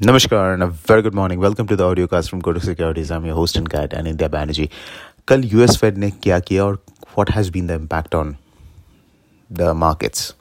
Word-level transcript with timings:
नमस्कार 0.00 0.54
and 0.54 0.62
a 0.62 0.66
very 0.88 1.02
good 1.02 1.14
morning. 1.14 1.40
Welcome 1.42 1.66
to 1.66 1.76
the 1.76 1.84
audio 1.84 2.06
cast 2.12 2.30
from 2.30 2.40
Kotak 2.42 2.62
Securities. 2.62 3.10
I'm 3.10 3.24
your 3.24 3.34
host 3.34 3.56
and 3.56 3.68
guide 3.68 3.92
and 3.92 4.08
India 4.12 4.28
Banerjee. 4.28 4.68
कल 5.28 5.44
US 5.44 5.76
Fed 5.80 5.98
ने 5.98 6.10
क्या 6.22 6.38
किया 6.40 6.64
और 6.64 6.74
what 7.02 7.30
has 7.30 7.50
been 7.52 7.66
the 7.66 7.70
impact 7.70 8.14
on 8.14 8.34
the 9.50 9.70
markets 9.76 10.34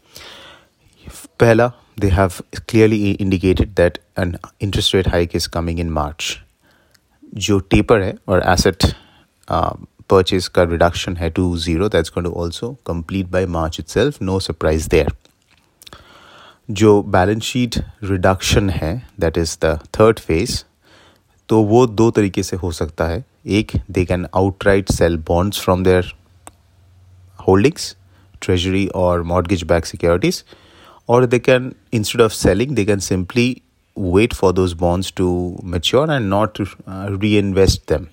पहला 1.40 1.72
they 2.02 2.10
have 2.10 2.42
clearly 2.72 3.00
indicated 3.26 3.76
that 3.82 4.00
an 4.24 4.36
interest 4.68 4.96
rate 4.98 5.12
hike 5.16 5.38
is 5.42 5.48
coming 5.58 5.84
in 5.86 5.94
March. 6.00 6.34
जो 7.48 7.60
taper 7.72 8.02
है 8.02 8.14
और 8.28 8.44
asset 8.54 8.94
purchase 10.10 10.48
का 10.48 10.64
रिडक्शन 10.64 11.18
है 11.18 11.30
to 11.30 11.56
zero 11.58 11.90
that's 11.90 12.12
going 12.16 12.34
to 12.34 12.42
also 12.44 12.76
complete 12.88 13.28
by 13.32 13.46
March 13.60 13.80
itself 13.80 14.22
no 14.22 14.40
surprise 14.40 14.88
there 14.88 15.14
जो 16.71 17.03
balance 17.03 17.43
sheet 17.43 17.77
reduction 18.03 18.71
है 18.71 19.09
that 19.21 19.39
is 19.39 19.57
the 19.65 19.79
third 19.99 20.19
phase 20.19 20.63
तो 21.49 21.63
वो 21.63 21.87
दो 21.87 22.11
तरीके 22.11 22.43
से 22.43 22.57
हो 22.57 22.71
सकता 22.73 23.05
है। 23.05 23.25
एक 23.47 23.73
they 23.91 24.05
can 24.05 24.27
outright 24.37 24.91
sell 24.93 25.17
bonds 25.19 25.61
from 25.61 25.85
their 25.85 26.13
holdings 27.49 27.97
treasury 28.43 28.87
और 28.95 29.23
मॉडगेज 29.23 29.63
बैक 29.63 29.87
सिक्योरिटीज 29.87 30.45
और 31.09 31.27
they 31.27 31.39
can 31.39 31.73
instead 31.93 32.21
of 32.21 32.33
selling 32.33 32.75
they 32.77 32.85
can 32.85 32.99
simply 32.99 33.63
wait 33.99 34.35
for 34.35 34.53
those 34.53 34.73
bonds 34.73 35.13
to 35.17 35.61
mature 35.65 36.13
and 36.13 36.29
not 36.29 36.59
reinvest 37.39 37.83
them 37.89 38.07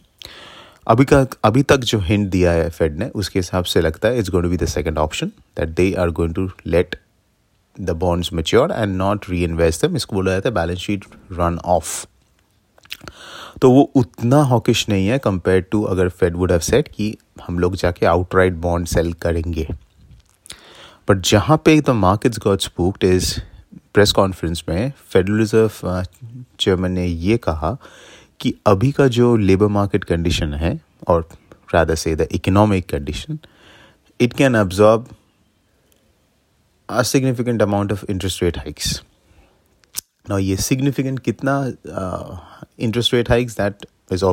अभी 0.88 1.06
का, 1.06 1.26
अभी 1.44 1.64
तक 1.64 1.78
जो 1.78 2.00
हिंट 2.00 2.30
दिया 2.30 2.52
है 2.52 2.70
fade 2.70 3.00
ने, 3.00 3.10
उसके 3.10 3.40
हिसाब 3.40 3.64
से 3.64 3.82
लगता 3.82 4.08
है 4.08 4.20
it's 4.20 4.30
going 4.30 4.44
to 4.44 4.50
be 4.50 4.58
the 4.58 4.66
second 4.66 4.98
option 4.98 5.28
that 5.28 5.70
they 5.70 5.94
are 5.94 6.10
going 6.10 6.36
to 6.36 6.50
let 6.66 6.96
bonds 7.80 8.34
mature 8.34 8.72
and 8.72 8.96
not 8.96 9.30
reinvest 9.44 9.86
them 9.86 9.96
इसको 9.96 10.16
बोला 10.16 10.32
जाता 10.32 10.50
है 10.50 10.56
बैलेंस 10.56 10.80
शीट 10.80 11.06
रन 11.32 11.60
ऑफ़ 11.66 12.06
तो 13.62 13.72
वो 13.72 13.82
उतना 13.96 14.42
हॉकिश 14.42 14.90
नहीं 14.90 15.08
है 15.08 15.18
कंपेयर 15.18 15.62
टू 15.62 15.84
अगर 15.84 16.10
फेड 16.10 16.36
वुड 16.36 16.52
हैव 16.52 16.60
सेट 16.60 16.88
कि 16.88 17.16
हम 17.48 17.60
लोग 17.60 17.76
जाके 17.76 18.06
आउटराइट 18.06 18.54
बॉन्ड 18.54 18.88
सेल 18.88 19.14
करेंगे। 19.14 19.68
बट 21.10 21.18
जहाँ 21.18 21.58
पे 21.66 21.80
the 21.82 21.90
markets 21.90 22.40
got 22.40 22.62
spooked 22.62 23.04
is 23.04 23.40
press 23.94 24.12
conference 24.12 24.64
में 24.70 24.92
फेडरल 25.10 25.38
रिज़र्व 25.38 26.04
चेयरमैन 26.60 26.92
ने 26.92 27.06
ये 27.06 27.38
कहा 27.38 27.78
कि 28.40 28.54
अभी 28.68 28.92
का 28.92 29.08
जो 29.08 29.36
लेबर 29.38 29.68
मार्केट 29.68 30.04
कंडीशन 30.04 30.54
है 30.54 30.80
और 31.08 31.30
रादर 31.74 31.96
से 31.96 32.16
the 32.16 32.28
economic 32.32 32.90
condition 32.90 33.38
it 34.20 34.34
can 34.34 34.54
absorb 34.54 35.08
a 36.94 37.04
significant 37.04 37.62
amount 37.62 37.92
of 37.92 38.04
interest 38.08 38.42
rate 38.42 38.58
hikes. 38.58 39.02
Now, 40.30 40.38
ये 40.38 40.58
significant 40.58 41.24
कितना 41.24 41.56
uh, 41.92 42.38
interest 42.78 43.14
rate 43.14 43.28
hikes 43.28 43.56
that 43.56 43.86
is 44.12 44.24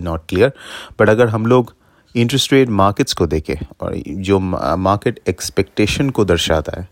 not 0.00 0.26
clear. 0.28 0.50
But 0.98 1.08
अगर 1.08 1.28
हम 1.28 1.46
लोग 1.46 1.74
इंटरेस्ट 2.14 2.52
रेट 2.52 2.68
मार्केट्स 2.68 3.12
को 3.12 3.26
देखें 3.26 3.54
और 3.80 3.96
जो 4.06 4.38
मार्केट 4.38 5.20
एक्सपेक्टेशन 5.28 6.10
को 6.10 6.24
दर्शाता 6.24 6.80
है 6.80 6.88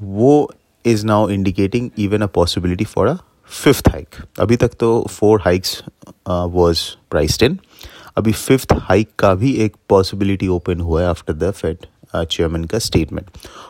वो 0.00 0.52
is 0.84 1.06
now 1.06 1.28
indicating 1.28 1.90
even 1.98 2.22
a 2.22 2.26
possibility 2.34 2.84
for 2.84 3.06
a 3.06 3.16
fifth 3.52 3.88
hike 3.88 4.16
अभी 4.40 4.56
तक 4.56 4.74
तो 4.80 4.90
four 5.10 5.40
hikes 5.40 5.82
was 6.28 6.80
priced 7.10 7.42
in 7.42 7.58
अभी 8.16 8.32
फिफ्थ 8.32 8.72
हाइक 8.80 9.10
का 9.18 9.34
भी 9.34 9.52
एक 9.64 9.76
पॉसिबिलिटी 9.88 10.48
ओपन 10.48 10.80
हुआ 10.80 11.02
है 11.02 11.08
after 11.08 11.32
the 11.32 11.50
Fed 11.50 11.86
uh, 12.13 12.25
chairman 12.25 12.67
ka 12.67 12.79
statement. 12.79 13.29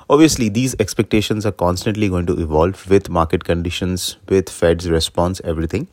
Obviously, 0.09 0.49
these 0.49 0.75
expectations 0.79 1.45
are 1.45 1.51
constantly 1.51 2.09
going 2.09 2.25
to 2.27 2.39
evolve 2.39 2.87
with 2.89 3.09
market 3.09 3.43
conditions, 3.43 4.17
with 4.29 4.49
Fed's 4.49 4.89
response, 4.89 5.41
everything. 5.43 5.87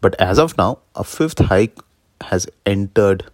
But 0.00 0.20
as 0.20 0.38
of 0.38 0.56
now, 0.58 0.78
a 0.94 1.04
fifth 1.04 1.38
hike 1.38 1.78
has 2.20 2.46
entered 2.66 3.24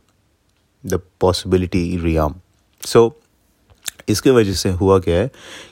the 0.84 0.98
possibility 1.26 1.98
realm. 1.98 2.40
So, 2.82 3.16
इसके 4.08 4.30
वजह 4.30 4.54
से 4.54 4.70
हुआ 4.78 4.98
क्या 5.00 5.16
है 5.16 5.30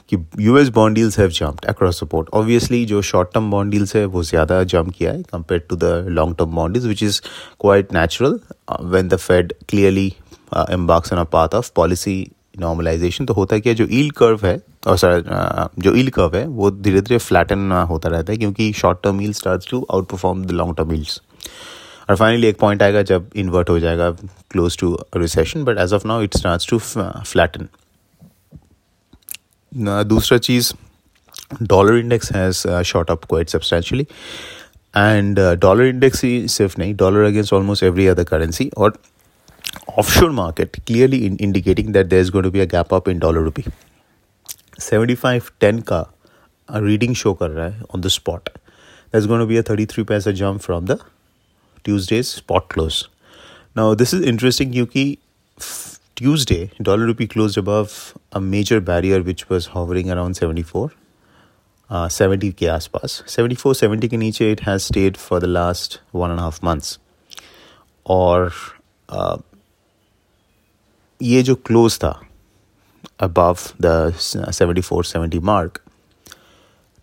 कि 0.09 0.17
US 0.41 0.69
bond 0.75 0.97
deals 0.97 1.19
have 1.19 1.31
jumped 1.39 1.65
across 1.69 1.99
support 2.01 2.29
obviously 2.35 2.85
जो 2.87 3.01
short 3.03 3.33
term 3.35 3.51
bond 3.51 3.73
डील्स 3.73 3.95
है 3.97 4.05
वो 4.15 4.23
ज़्यादा 4.23 4.63
जंप 4.73 4.93
किया 4.97 5.13
है 5.13 5.23
compare 5.33 5.61
to 5.71 5.77
the 5.77 6.07
long 6.09 6.37
term 6.39 6.55
bond 6.57 6.75
deals 6.75 6.87
which 6.87 7.03
is 7.03 7.21
quite 7.61 7.93
natural 7.95 8.39
when 8.83 9.09
the 9.09 9.17
Fed 9.17 9.53
clearly 9.69 10.13
embarks 10.53 11.13
on 11.13 11.19
a 11.19 11.25
path 11.25 11.53
of 11.55 11.73
policy 11.75 12.33
normalisation 12.60 13.26
तो 13.26 13.34
होता 13.34 13.56
है, 13.56 13.74
जो 13.74 13.86
ईल 13.92 14.10
कर्व 14.18 14.46
है, 14.46 14.60
और 14.88 14.98
सर 14.98 15.24
जो 15.80 15.96
ईल 15.96 16.10
कर्व 16.18 16.36
है, 16.36 16.46
वो 16.48 16.72
धीरे 16.72 17.02
धीरे 17.02 17.18
फ्लैटन 17.20 17.72
होता 17.90 18.10
रहता 18.10 18.32
है, 18.34 18.38
क्योंकि 18.38 18.72
short 18.74 19.04
term 19.04 19.22
yield 19.22 19.34
start 19.34 19.70
to 19.70 19.86
outperform 20.12 20.46
the 20.46 20.52
long 20.52 20.76
term 20.78 20.94
yields 20.94 21.22
और 22.10 22.16
फाइनली 22.16 22.48
एक 22.48 22.58
पॉइंट 22.60 22.82
आएगा 22.84 23.02
जब 23.04 23.30
इन्वर्ट 23.36 23.70
हो 23.70 23.80
जाएगा 23.80 24.10
close 24.52 24.78
to 24.80 24.98
recession 25.18 25.64
but 25.64 25.78
as 25.80 25.94
of 25.94 26.08
now 26.08 26.22
it 26.22 26.38
start 26.38 26.70
to 26.70 26.78
flatten 26.80 27.68
दूसरा 30.08 30.38
चीज़ 30.38 30.74
dollar 31.64 31.98
index 31.98 32.32
has 32.34 32.68
shot 32.84 33.12
up 33.12 33.26
quite 33.30 33.50
substantially 33.50 34.08
and 34.94 35.40
dollar 35.60 35.86
index 35.86 36.24
ही 36.24 36.48
सिर्फ़ 36.48 36.80
नहीं 36.80 36.96
dollar 36.96 37.24
against 37.26 37.54
almost 37.54 37.84
every 37.84 38.08
other 38.08 38.24
currency 38.24 38.70
और 38.78 38.98
offshore 39.97 40.33
market 40.33 40.79
clearly 40.87 41.27
in 41.27 41.37
indicating 41.39 41.93
that 41.93 42.11
there's 42.11 42.31
going 42.31 42.45
to 42.45 42.51
be 42.51 42.61
a 42.61 42.67
gap 42.67 42.93
up 42.93 43.09
in 43.09 43.19
dollar 43.19 43.43
rupee 43.43 43.67
7510 44.79 45.83
ka 45.93 46.01
a 46.69 46.83
reading 46.83 47.15
show 47.23 47.35
kar 47.35 47.49
raha 47.55 47.71
hai 47.79 47.89
on 47.97 48.07
the 48.07 48.13
spot 48.17 48.53
there's 49.11 49.27
going 49.33 49.41
to 49.45 49.49
be 49.53 49.59
a 49.63 49.65
33 49.71 50.05
paisa 50.13 50.35
jump 50.43 50.63
from 50.69 50.87
the 50.93 50.99
tuesday's 51.89 52.31
spot 52.43 52.69
close 52.77 53.01
now 53.81 53.89
this 54.05 54.15
is 54.19 54.31
interesting 54.35 54.73
kyunki 54.77 55.05
tuesday 56.21 56.63
dollar 56.89 57.11
rupee 57.11 57.29
closed 57.35 57.61
above 57.65 57.99
a 58.41 58.41
major 58.55 58.81
barrier 58.93 59.21
which 59.29 59.45
was 59.53 59.69
hovering 59.77 60.11
around 60.17 60.41
74 60.43 60.91
uh, 61.91 62.09
70 62.09 62.53
के 62.63 62.67
आसपास 62.79 63.23
74 63.37 63.75
70 63.83 64.09
के 64.09 64.17
नीचे 64.17 64.51
it 64.57 64.67
has 64.71 64.91
stayed 64.91 65.23
for 65.27 65.41
the 65.45 65.53
last 65.59 66.01
one 66.23 66.31
and 66.31 66.41
a 66.41 66.49
half 66.49 66.63
months 66.71 66.99
और 68.07 68.53
uh, 69.09 69.39
ये 71.22 71.42
जो 71.44 71.56
close 71.56 71.98
था 71.98 72.20
above 73.20 73.58
the 73.82 74.14
seventy 74.20 74.82
four 74.82 75.06
seventy 75.06 75.40
mark 75.40 75.80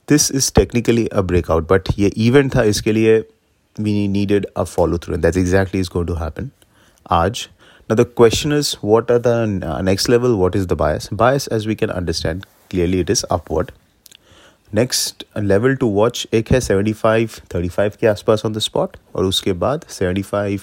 this 0.09 0.31
is 0.33 0.53
technically 0.55 1.07
a 1.07 1.21
breakout 1.21 1.69
but 1.69 1.89
ये 1.99 2.09
event 2.17 2.55
था 2.57 2.63
इसके 2.63 2.93
लिए 2.93 3.19
we 3.77 4.09
needed 4.09 4.47
a 4.57 4.65
follow 4.65 4.99
through 4.99 5.17
that 5.17 5.37
exactly 5.37 5.81
is 5.81 5.91
going 5.93 6.09
to 6.09 6.15
happen 6.15 6.51
आज। 7.11 7.47
न 7.91 7.95
the 7.95 8.07
question 8.17 8.53
is 8.53 8.75
what 8.85 9.13
are 9.13 9.19
the 9.19 9.81
next 9.85 10.11
level 10.11 10.33
what 10.35 10.57
is 10.57 10.67
the 10.67 10.73
bias 10.79 11.09
bias 11.15 11.49
as 11.53 11.67
we 11.67 11.75
can 11.75 11.91
understand 11.91 12.45
clearly 12.71 13.01
it 13.01 13.11
is 13.11 13.25
up 13.25 13.41
upward 13.41 13.71
next 14.73 15.25
level 15.39 15.75
to 15.77 15.89
watch 15.91 16.27
एक 16.35 16.53
है 16.53 16.61
seventy 16.61 16.93
five 16.93 17.31
thirty 17.55 17.69
five 17.69 17.93
के 18.01 18.07
आसपास 18.07 18.45
on 18.47 18.53
the 18.53 18.59
spot 18.59 18.97
और 19.15 19.25
उसके 19.25 19.53
बाद 19.65 19.85
seventy 19.91 20.23
five 20.23 20.61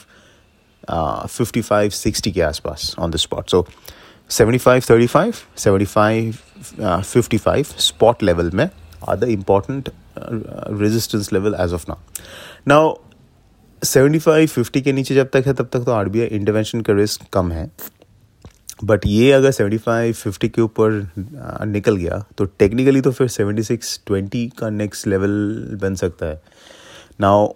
fifty 0.92 1.62
five 1.62 1.90
sixty 1.90 2.32
के 2.32 2.42
आसपास 2.42 2.94
on 3.00 3.12
the 3.12 3.18
spot 3.18 3.50
so 3.50 3.66
seventy 4.30 4.58
five 4.58 4.82
thirty 4.90 5.08
five 5.08 5.34
seventy 5.58 5.86
five 5.86 6.36
fifty 7.02 7.38
five 7.38 7.66
spot 7.80 8.24
level 8.24 8.52
में 8.54 8.70
are 9.10 9.18
the 9.18 9.30
important 9.30 9.90
resistance 10.82 11.32
level 11.34 11.56
as 11.62 11.74
of 11.74 11.86
now 11.90 11.98
now 12.68 12.94
seventy 13.82 14.20
five 14.20 14.48
fifty 14.48 14.82
के 14.82 14.94
नीचे 14.94 15.16
जब 15.16 15.30
तक 15.34 15.44
है, 15.48 15.54
तब 15.54 15.70
तक 15.74 15.80
तो 15.80 15.92
आर 15.92 16.10
बी 16.10 16.22
आई 16.22 16.28
इंटरवेंशन 16.28 16.82
का 16.82 16.94
रिस्क 16.94 17.22
कम 17.34 17.52
है. 17.52 17.70
बट 18.84 19.06
ये 19.06 19.32
अगर 19.32 19.52
सेवेंटी 19.52 19.78
फाइव 19.78 20.14
फिफ्टी 20.14 20.50
के 20.50 20.62
ऊपर 20.62 21.66
निकल 21.68 21.96
गया 21.96 22.24
तो 22.38 22.46
टेक्निकली 22.60 23.02
तो 23.02 23.12
फिर 23.12 23.28
सेवेंटी 23.28 23.64
सिक्स 23.64 24.00
ट्वेंटी 24.08 24.48
का 24.60 24.70
नेक्स्ट 24.70 25.08
लेवल 25.08 25.32
बन 25.82 25.96
सकता 25.96 26.26
है. 26.26 26.42
Now 27.22 27.48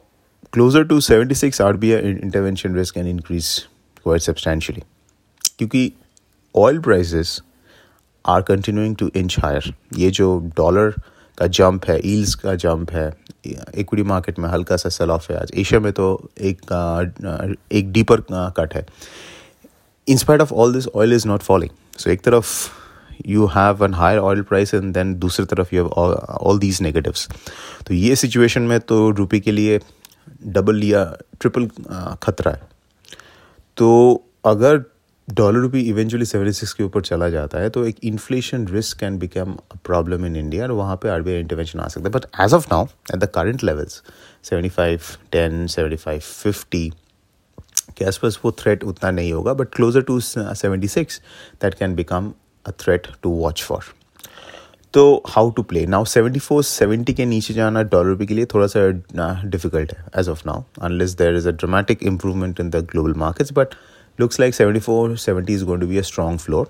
closer 0.53 0.85
to 0.85 1.01
76 1.01 1.59
RBI 1.59 2.21
intervention 2.21 2.73
risk 2.73 2.93
can 2.93 3.07
increase 3.07 3.51
quite 4.05 4.21
substantially. 4.21 4.83
क्योंकि 5.57 5.91
oil 6.55 6.79
prices 6.79 7.41
are 8.25 8.41
continuing 8.41 8.95
to 8.95 9.09
inch 9.15 9.35
higher 9.39 9.73
ये 9.97 10.09
जो 10.11 10.27
डॉलर 10.57 10.93
का 11.37 11.47
जंप 11.57 11.85
है 11.85 11.99
ईल्स 12.05 12.35
का 12.35 12.53
जंप 12.55 12.91
है 12.91 13.07
इक्विटी 13.45 14.03
मार्केट 14.03 14.39
में 14.39 14.49
हल्का 14.49 14.77
सा 14.77 14.89
सेल 14.89 15.11
ऑफ़ 15.11 15.31
है 15.31 15.39
आज। 15.39 15.51
एशिया 15.55 15.79
में 15.79 15.91
तो 15.93 16.07
एक 16.41 16.61
एक 17.71 17.91
डीपर 17.91 18.23
कट 18.31 18.75
है। 18.75 18.85
In spite 20.07 20.41
of 20.41 20.53
all 20.53 20.73
this 20.73 20.87
oil 20.87 21.13
is 21.13 21.27
not 21.27 21.41
falling 21.41 21.71
so 21.97 22.09
एक 22.11 22.21
तरफ़ 22.21 22.69
you 23.27 23.45
have 23.45 23.83
an 23.85 23.93
higher 23.93 24.19
oil 24.19 24.41
price 24.41 24.73
and 24.73 24.93
then 24.93 25.15
दूसरी 25.15 25.45
तरफ़ 25.45 25.75
you 25.75 25.83
have 25.83 25.91
all 25.91 26.59
these 26.59 26.81
negatives 26.81 27.27
तो 27.87 27.93
ये 27.93 28.15
सिचुएशन 28.15 28.61
में 28.61 28.79
तो 28.79 29.09
रुपये 29.09 29.39
के 29.39 29.51
लिए 29.51 29.79
डबल 30.47 30.83
या 30.83 31.03
ट्रिपल 31.39 31.67
खतरा 32.23 32.51
है। 32.51 32.61
तो 33.77 34.23
अगर 34.45 34.83
dollar 35.27 35.59
rupee 35.59 35.81
eventually 35.89 36.25
seventy 36.25 36.53
six 36.53 36.73
के 36.73 36.83
ऊपर 36.83 37.01
चला 37.01 37.29
जाता 37.29 37.59
है 37.59 37.69
तो 37.69 37.85
एक 37.87 37.99
inflation 38.05 38.67
risk 38.67 38.97
can 38.99 39.17
become 39.19 39.53
a 39.53 39.77
problem 39.85 40.25
in 40.25 40.35
India 40.35 40.63
और 40.63 40.71
वहाँ 40.71 40.95
पे 41.03 41.09
आरबीआई 41.09 41.39
इंटरवेंशन 41.39 41.79
आ 41.79 41.87
सकता 41.87 42.07
है। 42.07 42.11
But 42.11 42.25
as 42.41 42.53
of 42.53 42.67
now 42.71 42.85
at 43.13 43.19
the 43.19 43.29
current 43.35 43.63
levels 43.63 44.01
seventy 44.49 44.69
five 44.69 44.99
ten 45.31 45.65
seventy 45.67 45.97
five 45.97 46.19
fifty 46.19 46.89
के 47.97 48.05
आसपास 48.05 48.39
वो 48.45 48.51
थ्रेट 48.59 48.83
उतना 48.83 49.11
नहीं 49.11 49.33
होगा 49.33 49.53
but 49.53 49.73
closer 49.75 50.01
to 50.01 50.19
seventy 50.19 50.87
six 50.87 51.21
that 51.61 51.73
can 51.73 51.95
become 51.95 52.31
a 52.65 52.71
threat 52.79 53.07
to 53.23 53.29
watch 53.39 53.63
for 53.63 53.83
तो 54.94 55.22
how 55.28 55.50
to 55.56 55.62
play 55.70 55.84
now 55.86 56.04
seventy 56.04 56.40
four 56.40 56.62
seventy 56.64 57.12
के 57.12 57.24
नीचे 57.26 57.54
जाना 57.54 57.82
डॉलर 57.82 58.08
रुपये 58.08 58.26
के 58.26 58.34
लिए 58.34 58.46
थोड़ा 58.54 58.66
सा 58.66 58.88
डिफिकल्ट 59.48 59.90
uh, 59.90 59.96
है 59.96 60.20
as 60.20 60.28
of 60.28 60.46
now 60.46 60.62
unless 60.86 61.14
there 61.18 61.36
is 61.36 61.46
a 61.46 61.50
dramatic 61.50 62.02
improvement 62.12 62.60
in 62.60 62.70
the 62.70 62.86
global 62.92 63.14
markets 63.24 63.52
but 63.52 63.74
looks 64.18 64.38
like 64.38 64.54
74 64.54 65.16
70 65.16 65.52
is 65.52 65.64
going 65.64 65.80
to 65.80 65.86
be 65.86 65.98
a 65.98 66.04
strong 66.04 66.38
floor 66.38 66.68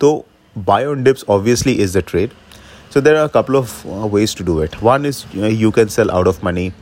so 0.00 0.24
buy 0.54 0.84
on 0.84 1.04
dips 1.04 1.24
obviously 1.26 1.78
is 1.80 1.94
the 1.94 2.02
trade 2.02 2.34
so 2.90 3.00
there 3.00 3.16
are 3.16 3.24
a 3.24 3.30
couple 3.30 3.56
of 3.56 3.74
uh, 3.86 4.06
ways 4.06 4.34
to 4.34 4.44
do 4.44 4.60
it 4.60 4.80
one 4.82 5.06
is 5.06 5.24
you, 5.32 5.40
know, 5.40 5.48
you 5.48 5.72
can 5.72 5.88
sell 5.88 6.10
out 6.10 6.28
of 6.28 6.42
money 6.42 6.72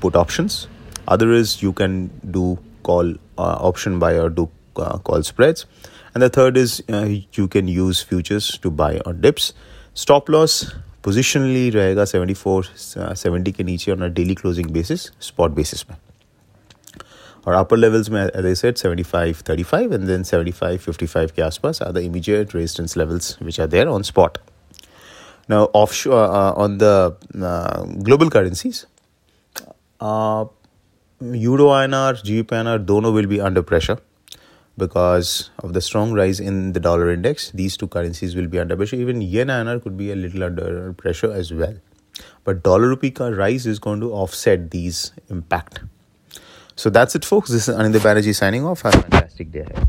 put 0.00 0.16
options 0.16 0.66
other 1.06 1.32
is 1.32 1.62
you 1.62 1.72
can 1.72 2.10
do 2.30 2.58
call 2.82 3.14
uh, 3.38 3.56
option 3.70 3.98
buy 3.98 4.12
or 4.18 4.28
do 4.28 4.48
uh, 4.76 4.98
call 4.98 5.22
spreads 5.22 5.66
and 6.14 6.22
the 6.22 6.28
third 6.28 6.56
is 6.56 6.82
uh, 6.88 7.08
you 7.34 7.46
can 7.46 7.68
use 7.68 8.02
futures 8.02 8.58
to 8.58 8.70
buy 8.70 8.98
on 9.06 9.20
dips 9.20 9.52
Stop 9.95 10.29
loss 10.31 10.63
positionally 11.03 11.69
रहेगा 11.69 12.05
seventy 12.05 12.33
four 12.33 12.65
seventy 12.77 13.51
के 13.51 13.63
नीचे 13.63 13.91
on 13.91 14.13
daily 14.13 14.35
closing 14.35 14.69
basis 14.73 15.01
spot 15.21 15.51
basis 15.51 15.83
में। 15.89 15.97
और 17.47 17.53
upper 17.53 17.77
levels 17.77 18.09
में 18.09 18.53
set 18.55 18.77
seventy 18.77 19.03
five 19.03 19.35
thirty 19.49 19.63
five 19.63 19.93
and 19.93 20.05
then 20.07 20.23
seventy 20.23 20.51
five 20.51 20.77
fifty 20.85 21.05
five 21.07 21.31
के 21.35 21.41
आसपास 21.41 21.81
are 21.81 21.91
the 21.91 21.97
immediate 21.97 22.55
resistance 22.55 22.97
levels 22.97 23.37
which 23.41 23.59
are 23.61 23.67
there 23.67 23.87
on 23.87 24.03
spot 24.03 24.37
now 25.49 25.65
of 25.75 26.07
on 26.07 26.77
the 26.81 27.17
global 28.05 28.29
currencies 28.29 28.85
euro 31.21 31.69
I 31.71 31.83
N 31.85 31.93
R 31.93 32.21
G 32.25 32.41
P 32.41 32.55
N 32.55 32.67
R 32.67 32.79
दोनों 32.91 33.13
will 33.13 33.27
be 33.27 33.37
under 33.39 33.61
pressure 33.61 33.97
because 34.77 35.51
of 35.59 35.73
the 35.73 35.81
strong 35.81 36.13
rise 36.13 36.39
in 36.39 36.73
the 36.73 36.79
dollar 36.79 37.11
index 37.11 37.51
these 37.51 37.77
two 37.77 37.87
currencies 37.87 38.35
will 38.35 38.47
be 38.47 38.59
under 38.59 38.75
pressure 38.75 38.95
even 38.95 39.21
yen 39.21 39.47
INR 39.47 39.81
could 39.81 39.97
be 39.97 40.11
a 40.11 40.15
little 40.15 40.43
under 40.43 40.93
pressure 40.93 41.31
as 41.31 41.53
well 41.53 41.75
but 42.43 42.63
dollar 42.63 42.87
rupee 42.87 43.13
rise 43.19 43.67
is 43.67 43.79
going 43.79 43.99
to 43.99 44.11
offset 44.11 44.71
these 44.71 45.11
impact 45.29 45.81
so 46.75 46.89
that's 46.89 47.15
it, 47.15 47.23
folks. 47.23 47.49
This 47.49 47.67
is 47.67 47.75
Anindya 47.75 47.99
Banerjee 47.99 48.35
signing 48.35 48.65
off. 48.65 48.81
Have 48.81 48.95
a 48.95 49.01
fantastic 49.03 49.51
day 49.51 49.59
ahead. 49.59 49.87